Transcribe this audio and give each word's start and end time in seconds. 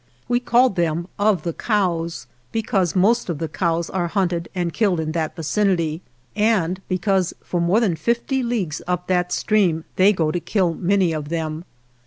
We 0.27 0.39
called 0.39 0.77
them 0.77 1.07
"of 1.19 1.43
the 1.43 1.53
cows," 1.53 2.25
because 2.51 2.95
most 2.95 3.29
of 3.29 3.37
the 3.37 3.47
cows 3.47 3.85
die 3.85 3.99
near 3.99 4.07
there, 4.07 4.07
49 4.73 6.01
and 6.35 6.81
because 6.87 7.35
for 7.43 7.61
more 7.61 7.79
than 7.79 7.95
fifty 7.95 8.41
leagues 8.41 8.81
up 8.87 9.05
that 9.05 9.31
stream 9.31 9.85
they 9.97 10.11
go 10.11 10.31
to 10.31 10.39
kill 10.39 10.73
many 10.73 11.13
of 11.13 11.29
them. 11.29 11.65